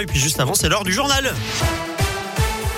Et 0.00 0.06
puis 0.06 0.20
juste 0.20 0.38
avant, 0.38 0.54
c'est 0.54 0.68
l'heure 0.68 0.84
du 0.84 0.92
journal. 0.92 1.34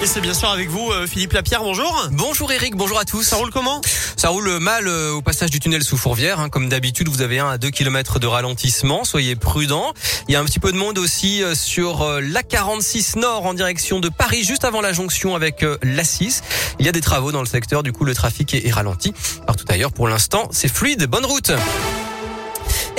Et 0.02 0.06
c'est 0.06 0.22
bien 0.22 0.32
sûr 0.32 0.48
avec 0.48 0.70
vous, 0.70 0.90
euh, 0.90 1.06
Philippe 1.06 1.34
Lapierre, 1.34 1.62
bonjour. 1.62 2.08
Bonjour 2.12 2.50
Eric, 2.50 2.76
bonjour 2.76 2.98
à 2.98 3.04
tous. 3.04 3.24
Ça 3.24 3.36
roule 3.36 3.50
comment? 3.50 3.82
Ça 4.16 4.30
roule 4.30 4.58
mal 4.58 4.88
euh, 4.88 5.12
au 5.12 5.20
passage 5.20 5.50
du 5.50 5.60
tunnel 5.60 5.84
sous 5.84 5.98
Fourvière. 5.98 6.40
Hein. 6.40 6.48
Comme 6.48 6.70
d'habitude, 6.70 7.08
vous 7.08 7.20
avez 7.20 7.38
un 7.38 7.50
à 7.50 7.58
2 7.58 7.68
km 7.68 8.20
de 8.20 8.26
ralentissement. 8.26 9.04
Soyez 9.04 9.36
prudents. 9.36 9.92
Il 10.28 10.32
y 10.32 10.36
a 10.36 10.40
un 10.40 10.46
petit 10.46 10.60
peu 10.60 10.72
de 10.72 10.78
monde 10.78 10.96
aussi 10.96 11.42
euh, 11.42 11.54
sur 11.54 12.06
l'A46 12.22 13.18
Nord 13.18 13.44
en 13.44 13.52
direction 13.52 14.00
de 14.00 14.08
Paris, 14.08 14.42
juste 14.42 14.64
avant 14.64 14.80
la 14.80 14.94
jonction 14.94 15.36
avec 15.36 15.60
l'A6. 15.60 16.40
Il 16.78 16.86
y 16.86 16.88
a 16.88 16.92
des 16.92 17.02
travaux 17.02 17.32
dans 17.32 17.40
le 17.40 17.46
secteur, 17.46 17.82
du 17.82 17.92
coup 17.92 18.06
le 18.06 18.14
trafic 18.14 18.54
est, 18.54 18.66
est 18.66 18.72
ralenti. 18.72 19.12
Partout 19.46 19.66
ailleurs, 19.68 19.92
pour 19.92 20.08
l'instant, 20.08 20.48
c'est 20.52 20.72
fluide. 20.72 21.04
Bonne 21.04 21.26
route 21.26 21.52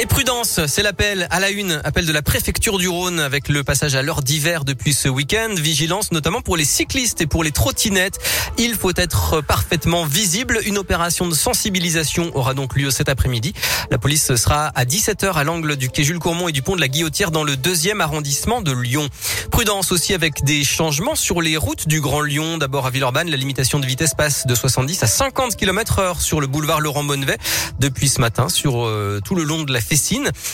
et 0.02 0.08
prudence, 0.08 0.60
c'est 0.66 0.82
l'appel 0.82 1.28
à 1.30 1.40
la 1.40 1.52
une, 1.52 1.80
appel 1.84 2.08
de 2.08 2.12
la 2.12 2.24
préfecture 2.24 2.80
du 2.80 2.88
Rhône 2.88 3.20
avec 3.20 3.50
le 3.50 3.64
passage 3.64 3.94
à 3.94 4.02
l'heure 4.02 4.24
d'hiver 4.24 4.66
depuis 4.66 4.94
ce 4.94 5.08
week-end. 5.08 5.54
Vigilance 5.56 6.12
notamment 6.12 6.42
pour 6.42 6.58
les 6.58 6.66
cyclistes 6.66 7.22
et 7.22 7.28
pour 7.28 7.44
les 7.44 7.52
trottinettes. 7.52 8.18
Il 8.58 8.74
faut 8.74 8.94
être 8.96 9.42
parfaitement 9.42 10.06
visible. 10.06 10.60
Une 10.66 10.80
opération 10.80 11.28
de 11.28 11.36
sensibilisation 11.36 12.36
aura 12.36 12.56
donc 12.56 12.76
lieu 12.76 12.90
cet 12.90 13.10
après-midi. 13.10 13.54
La 13.92 14.00
police 14.00 14.34
sera 14.36 14.70
à 14.70 14.86
17h 14.86 15.34
à 15.34 15.44
l'angle 15.44 15.76
du 15.76 15.90
quai 15.90 16.04
Jules 16.04 16.18
Courmont 16.18 16.48
et 16.48 16.52
du 16.52 16.64
pont 16.64 16.76
de 16.76 16.82
la 16.82 16.88
Guillotière 16.88 17.30
dans 17.30 17.44
le 17.44 17.56
deuxième 17.56 18.02
arrondissement 18.02 18.62
de 18.62 18.72
Lyon. 18.72 19.08
Prudence 19.52 19.92
aussi 19.92 20.16
avec 20.16 20.44
des 20.44 20.64
changements 20.64 21.16
sur 21.16 21.44
les 21.44 21.58
routes 21.58 21.88
du 21.88 22.02
Grand 22.02 22.22
Lyon. 22.22 22.58
D'abord 22.58 22.88
à 22.88 22.90
Villeurbanne, 22.90 23.30
la 23.30 23.38
limitation 23.38 23.78
de 23.78 23.86
vitesse 23.86 24.16
passe 24.16 24.48
de 24.48 24.56
70 24.56 25.04
à 25.04 25.08
50 25.08 25.56
km 25.56 26.00
heure 26.00 26.22
sur 26.22 26.42
le 26.42 26.48
boulevard 26.48 26.82
Laurent 26.82 27.04
Bonnevet 27.04 27.38
depuis 27.80 28.10
ce 28.10 28.20
matin 28.20 28.50
sur 28.50 28.84
euh, 28.84 29.20
tout 29.24 29.36
le 29.36 29.44
long 29.44 29.62
de 29.62 29.72
la 29.72 29.82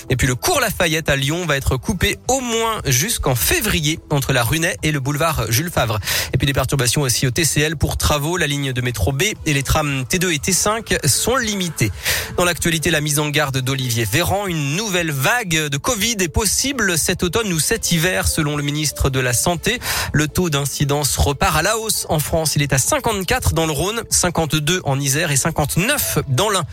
Et 0.09 0.15
puis 0.15 0.27
le 0.27 0.33
cours 0.33 0.59
Lafayette 0.59 1.09
à 1.09 1.15
Lyon 1.15 1.45
va 1.45 1.57
être 1.57 1.77
coupé 1.77 2.17
au 2.27 2.39
moins 2.39 2.81
jusqu'en 2.85 3.35
février 3.35 3.99
entre 4.09 4.33
la 4.33 4.43
Runet 4.43 4.77
et 4.81 4.91
le 4.91 4.99
boulevard 4.99 5.51
Jules 5.51 5.69
Favre. 5.69 5.99
Et 6.33 6.37
puis 6.37 6.47
des 6.47 6.53
perturbations 6.53 7.01
aussi 7.01 7.27
au 7.27 7.31
TCL 7.31 7.75
pour 7.77 7.97
travaux. 7.97 8.37
La 8.37 8.47
ligne 8.47 8.73
de 8.73 8.81
métro 8.81 9.11
B 9.11 9.23
et 9.45 9.53
les 9.53 9.61
trams 9.61 10.05
T2 10.09 10.33
et 10.33 10.37
T5 10.37 11.07
sont 11.07 11.35
limitées. 11.35 11.91
Dans 12.37 12.45
l'actualité, 12.45 12.89
la 12.89 12.99
mise 12.99 13.19
en 13.19 13.29
garde 13.29 13.59
d'Olivier 13.59 14.05
Véran, 14.05 14.47
une 14.47 14.75
nouvelle 14.75 15.11
vague 15.11 15.67
de 15.67 15.77
Covid 15.77 16.15
est 16.19 16.29
possible 16.29 16.97
cet 16.97 17.21
automne 17.21 17.53
ou 17.53 17.59
cet 17.59 17.91
hiver 17.91 18.27
selon 18.27 18.57
le 18.57 18.63
ministre 18.63 19.11
de 19.11 19.19
la 19.19 19.33
Santé. 19.33 19.79
Le 20.13 20.27
taux 20.27 20.49
d'incidence 20.49 21.15
repart 21.17 21.55
à 21.55 21.61
la 21.61 21.77
hausse 21.77 22.07
en 22.09 22.17
France. 22.17 22.55
Il 22.55 22.63
est 22.63 22.73
à 22.73 22.79
54 22.79 23.53
dans 23.53 23.67
le 23.67 23.71
Rhône, 23.71 24.01
52 24.09 24.81
en 24.83 24.99
Isère 24.99 25.29
et 25.29 25.37
59 25.37 26.19
dans 26.27 26.49
l'Ain. 26.49 26.63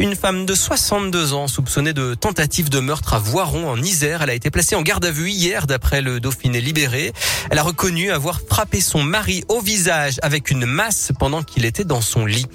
Une 0.00 0.16
femme 0.16 0.46
de 0.46 0.54
62 0.54 1.32
ans 1.32 1.46
soupçonnée 1.46 1.92
de 1.92 2.07
tentative 2.16 2.68
de 2.70 2.80
meurtre 2.80 3.14
à 3.14 3.18
Voiron 3.18 3.68
en 3.68 3.80
Isère. 3.82 4.22
Elle 4.22 4.30
a 4.30 4.34
été 4.34 4.50
placée 4.50 4.76
en 4.76 4.82
garde 4.82 5.04
à 5.04 5.10
vue 5.10 5.30
hier 5.30 5.66
d'après 5.66 6.00
le 6.00 6.20
Dauphiné 6.20 6.60
libéré. 6.60 7.12
Elle 7.50 7.58
a 7.58 7.62
reconnu 7.62 8.10
avoir 8.10 8.40
frappé 8.40 8.80
son 8.80 9.02
mari 9.02 9.44
au 9.48 9.60
visage 9.60 10.18
avec 10.22 10.50
une 10.50 10.66
masse 10.66 11.12
pendant 11.18 11.42
qu'il 11.42 11.64
était 11.64 11.84
dans 11.84 12.00
son 12.00 12.26
lit. 12.26 12.46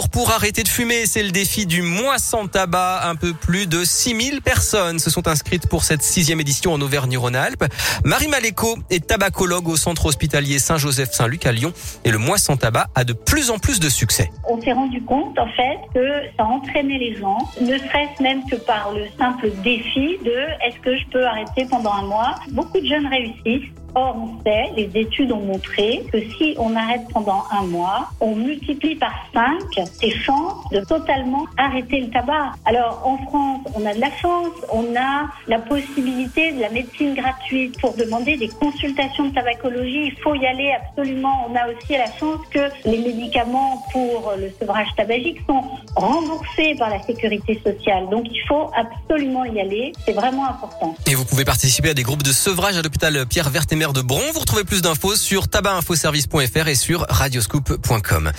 30 0.00 0.02
jours 0.02 0.08
pour 0.08 0.30
arrêter 0.30 0.62
de 0.62 0.68
fumer, 0.68 1.04
c'est 1.06 1.22
le 1.22 1.30
défi 1.30 1.66
du 1.66 1.82
mois 1.82 2.18
sans 2.18 2.46
tabac. 2.46 3.00
Un 3.04 3.16
peu 3.16 3.32
plus 3.32 3.66
de 3.66 3.84
6000 3.84 4.40
personnes 4.40 4.98
se 4.98 5.10
sont 5.10 5.28
inscrites 5.28 5.68
pour 5.68 5.84
cette 5.84 6.02
sixième 6.02 6.40
édition 6.40 6.72
en 6.72 6.80
Auvergne-Rhône-Alpes. 6.80 7.64
Marie 8.04 8.28
Maléco 8.28 8.78
est 8.90 9.06
tabacologue 9.06 9.68
au 9.68 9.76
centre 9.76 10.06
hospitalier 10.06 10.58
Saint-Joseph-Saint-Luc 10.58 11.44
à 11.46 11.52
Lyon 11.52 11.72
et 12.04 12.10
le 12.10 12.18
mois 12.18 12.38
sans 12.38 12.56
tabac 12.56 12.86
a 12.94 13.04
de 13.04 13.12
plus 13.12 13.50
en 13.50 13.58
plus 13.58 13.80
de 13.80 13.88
succès. 13.88 14.30
On 14.48 14.60
s'est 14.60 14.72
rendu 14.72 15.02
compte 15.02 15.38
en 15.38 15.48
fait 15.48 15.78
que 15.94 16.22
ça 16.36 16.44
entraînait 16.44 16.98
les 16.98 17.16
gens, 17.16 17.38
ne 17.60 17.76
serait-ce 17.76 18.22
même 18.22 18.44
que 18.48 18.56
par 18.56 18.92
le 18.92 19.04
simple 19.18 19.50
défi 19.62 20.18
de 20.24 20.32
est-ce 20.66 20.78
que 20.80 20.96
je 20.96 21.06
peux 21.10 21.26
arrêter 21.26 21.66
pendant 21.68 21.92
un 21.92 22.02
mois? 22.02 22.36
Beaucoup 22.52 22.80
de 22.80 22.86
jeunes 22.86 23.06
réussissent. 23.06 23.70
Or, 23.94 24.16
on 24.16 24.42
sait, 24.44 24.70
les 24.76 24.90
études 24.94 25.32
ont 25.32 25.40
montré 25.40 26.04
que 26.12 26.20
si 26.20 26.54
on 26.58 26.76
arrête 26.76 27.02
pendant 27.12 27.44
un 27.50 27.64
mois, 27.66 28.10
on 28.20 28.36
multiplie 28.36 28.94
par 28.94 29.12
5 29.34 29.60
ses 30.00 30.10
chances 30.10 30.68
de 30.70 30.80
totalement 30.80 31.46
arrêter 31.56 32.00
le 32.00 32.10
tabac. 32.10 32.52
Alors, 32.64 33.02
en 33.04 33.18
France, 33.26 33.66
on 33.74 33.84
a 33.86 33.94
de 33.94 34.00
la 34.00 34.10
chance, 34.16 34.52
on 34.72 34.94
a 34.96 35.28
la 35.48 35.58
possibilité 35.58 36.52
de 36.52 36.60
la 36.60 36.70
médecine 36.70 37.14
gratuite 37.14 37.80
pour 37.80 37.94
demander 37.94 38.36
des 38.36 38.48
consultations 38.48 39.28
de 39.28 39.34
tabacologie. 39.34 40.12
Il 40.12 40.16
faut 40.22 40.34
y 40.34 40.46
aller 40.46 40.72
absolument. 40.72 41.46
On 41.48 41.56
a 41.56 41.68
aussi 41.68 41.92
la 41.92 42.10
chance 42.18 42.40
que 42.50 42.70
les 42.84 42.98
médicaments 42.98 43.82
pour 43.92 44.32
le 44.38 44.50
sevrage 44.60 44.88
tabagique 44.96 45.38
sont 45.46 45.62
remboursés 45.96 46.74
par 46.78 46.90
la 46.90 47.02
sécurité 47.02 47.60
sociale. 47.64 48.08
Donc, 48.10 48.26
il 48.30 48.40
faut 48.46 48.70
absolument 48.76 49.44
y 49.44 49.60
aller. 49.60 49.92
C'est 50.04 50.12
vraiment 50.12 50.48
important. 50.48 50.94
Et 51.06 51.14
vous 51.14 51.24
pouvez 51.24 51.44
participer 51.44 51.90
à 51.90 51.94
des 51.94 52.02
groupes 52.02 52.22
de 52.22 52.32
sevrage 52.32 52.76
à 52.76 52.82
l'hôpital 52.82 53.26
Pierre 53.26 53.50
Vertemer 53.50 53.79
de 53.88 54.02
Bron. 54.02 54.20
Vous 54.34 54.40
retrouvez 54.40 54.64
plus 54.64 54.82
d'infos 54.82 55.16
sur 55.16 55.48
tabacinfoservice.fr 55.48 56.68
et 56.68 56.74
sur 56.74 57.06
radioscoop.com. 57.08 58.30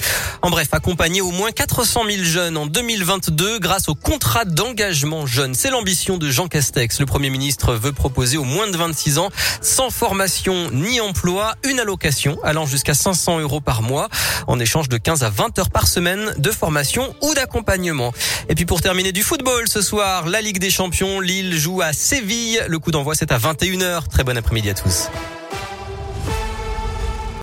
En 0.44 0.52
bref, 0.52 0.68
accompagner 0.72 1.22
au 1.22 1.31
moins 1.31 1.52
400 1.52 2.03
000 2.07 2.24
jeunes 2.24 2.57
en 2.57 2.68
2022 2.68 3.57
grâce 3.57 3.90
au 3.90 3.96
contrat 3.96 4.46
d'engagement 4.46 5.25
jeune. 5.25 5.56
C'est 5.56 5.72
l'ambition 5.72 6.19
de 6.19 6.30
Jean 6.30 6.47
Castex. 6.47 7.00
Le 7.00 7.07
Premier 7.07 7.31
ministre 7.31 7.74
veut 7.74 7.91
proposer 7.91 8.38
aux 8.38 8.44
moins 8.44 8.69
de 8.69 8.78
26 8.78 9.18
ans, 9.18 9.30
sans 9.62 9.90
formation 9.90 10.69
ni 10.72 11.01
emploi, 11.01 11.56
une 11.63 11.80
allocation 11.80 12.38
allant 12.44 12.68
jusqu'à 12.68 12.94
500 12.94 13.40
euros 13.40 13.62
par 13.62 13.81
mois 13.81 14.09
en 14.46 14.59
échange 14.59 14.90
de 14.90 14.97
15 14.97 15.24
à 15.24 15.31
20 15.31 15.57
heures 15.57 15.72
par 15.72 15.88
semaine 15.88 16.35
de 16.38 16.51
formation 16.51 17.16
ou 17.24 17.34
d'accompagnement. 17.34 18.13
Et 18.47 18.53
puis 18.53 18.66
pour 18.66 18.81
terminer 18.81 19.12
du 19.12 19.24
football 19.24 19.68
ce 19.68 19.81
soir, 19.81 20.28
la 20.28 20.41
Ligue 20.41 20.59
des 20.59 20.69
Champions, 20.69 21.19
Lille 21.19 21.57
joue 21.57 21.81
à 21.81 21.94
Séville. 21.94 22.63
Le 22.68 22.78
coup 22.78 22.91
d'envoi 22.91 23.16
c'est 23.16 23.31
à 23.31 23.40
21h. 23.40 24.07
Très 24.07 24.24
bon 24.24 24.38
après-midi 24.38 24.69
à 24.69 24.75
tous. 24.75 25.09